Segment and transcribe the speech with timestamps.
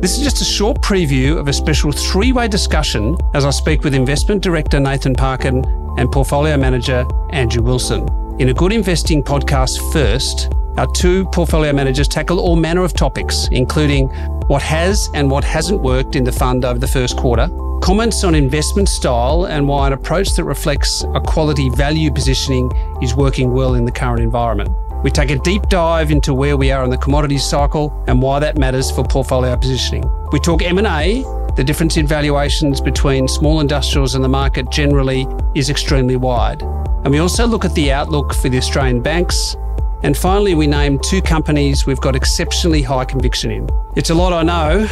[0.00, 3.84] This is just a short preview of a special three way discussion as I speak
[3.84, 5.62] with Investment Director Nathan Parkin
[5.98, 8.08] and Portfolio Manager Andrew Wilson.
[8.40, 13.46] In a good investing podcast first, our two portfolio managers tackle all manner of topics,
[13.52, 14.08] including
[14.46, 17.50] what has and what hasn't worked in the fund over the first quarter,
[17.82, 22.70] comments on investment style and why an approach that reflects a quality value positioning
[23.02, 24.70] is working well in the current environment.
[25.02, 28.38] We take a deep dive into where we are in the commodities cycle and why
[28.38, 30.04] that matters for portfolio positioning.
[30.30, 31.22] We talk M&A,
[31.56, 36.62] the difference in valuations between small industrials and the market generally is extremely wide.
[36.62, 39.56] And we also look at the outlook for the Australian banks.
[40.02, 43.70] And finally, we name two companies we've got exceptionally high conviction in.
[43.96, 44.86] It's a lot, I know,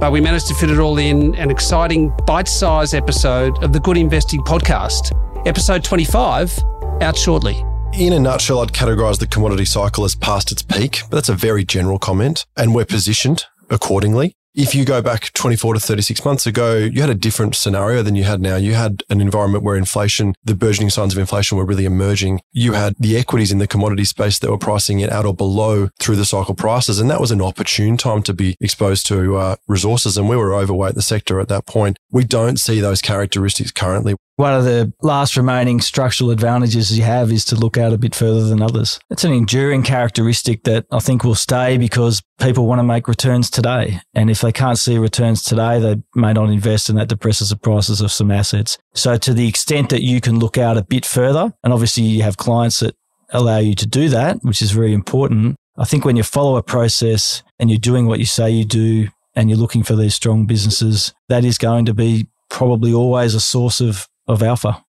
[0.00, 3.80] but we managed to fit it all in an exciting bite sized episode of the
[3.80, 5.12] Good Investing Podcast.
[5.46, 6.58] Episode 25,
[7.02, 7.64] out shortly.
[7.92, 11.34] In a nutshell, I'd categorize the commodity cycle as past its peak, but that's a
[11.34, 14.36] very general comment, and we're positioned accordingly.
[14.54, 18.16] If you go back 24 to 36 months ago, you had a different scenario than
[18.16, 18.56] you had now.
[18.56, 22.40] You had an environment where inflation, the burgeoning signs of inflation were really emerging.
[22.52, 25.88] You had the equities in the commodity space that were pricing it out or below
[26.00, 26.98] through the cycle prices.
[26.98, 30.16] And that was an opportune time to be exposed to uh, resources.
[30.16, 31.96] And we were overweight the sector at that point.
[32.10, 37.30] We don't see those characteristics currently one of the last remaining structural advantages you have
[37.30, 38.98] is to look out a bit further than others.
[39.10, 43.50] It's an enduring characteristic that I think will stay because people want to make returns
[43.50, 44.00] today.
[44.14, 47.56] And if they can't see returns today, they may not invest and that depresses the
[47.56, 48.78] prices of some assets.
[48.94, 52.22] So to the extent that you can look out a bit further, and obviously you
[52.22, 52.96] have clients that
[53.28, 55.54] allow you to do that, which is very important.
[55.76, 59.08] I think when you follow a process and you're doing what you say you do
[59.36, 63.40] and you're looking for these strong businesses, that is going to be probably always a
[63.40, 64.84] source of of alpha.